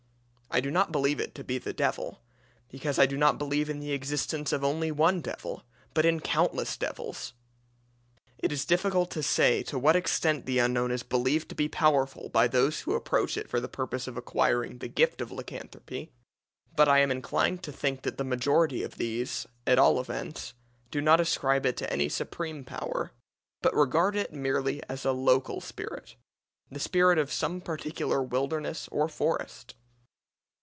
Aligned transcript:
I 0.53 0.59
do 0.59 0.69
not 0.69 0.91
believe 0.91 1.21
it 1.21 1.33
to 1.35 1.45
be 1.45 1.59
the 1.59 1.71
Devil, 1.71 2.21
because 2.67 2.99
I 2.99 3.05
do 3.05 3.15
not 3.15 3.37
believe 3.37 3.69
in 3.69 3.79
the 3.79 3.93
existence 3.93 4.51
of 4.51 4.65
only 4.65 4.91
one 4.91 5.21
devil, 5.21 5.63
but 5.93 6.05
in 6.05 6.19
countless 6.19 6.75
devils. 6.75 7.31
It 8.37 8.51
is 8.51 8.65
difficult 8.65 9.11
to 9.11 9.23
say 9.23 9.63
to 9.63 9.79
what 9.79 9.95
extent 9.95 10.45
the 10.45 10.59
Unknown 10.59 10.91
is 10.91 11.03
believed 11.03 11.47
to 11.47 11.55
be 11.55 11.69
powerful 11.69 12.27
by 12.27 12.49
those 12.49 12.81
who 12.81 12.95
approach 12.95 13.37
it 13.37 13.47
for 13.47 13.61
the 13.61 13.69
purpose 13.69 14.09
of 14.09 14.17
acquiring 14.17 14.79
the 14.79 14.89
gift 14.89 15.21
of 15.21 15.31
lycanthropy; 15.31 16.11
but 16.75 16.89
I 16.89 16.99
am 16.99 17.11
inclined 17.11 17.63
to 17.63 17.71
think 17.71 18.01
that 18.01 18.17
the 18.17 18.25
majority 18.25 18.83
of 18.83 18.97
these, 18.97 19.47
at 19.65 19.79
all 19.79 20.01
events, 20.01 20.53
do 20.91 20.99
not 20.99 21.21
ascribe 21.21 21.63
to 21.63 21.69
it 21.69 21.81
any 21.89 22.09
supreme 22.09 22.65
power, 22.65 23.13
but 23.61 23.73
regard 23.73 24.17
it 24.17 24.33
merely 24.33 24.83
as 24.89 25.05
a 25.05 25.13
local 25.13 25.61
spirit 25.61 26.17
the 26.69 26.77
spirit 26.77 27.17
of 27.17 27.31
some 27.31 27.61
particular 27.61 28.21
wilderness 28.21 28.89
or 28.91 29.07
forest. 29.07 29.75